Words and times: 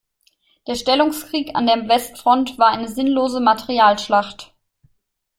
Der 0.65 0.73
Stellungskrieg 0.73 1.55
an 1.55 1.67
der 1.67 1.87
Westfront 1.87 2.57
war 2.57 2.69
eine 2.69 2.87
sinnlose 2.87 3.39
Materialschlacht. 3.39 4.51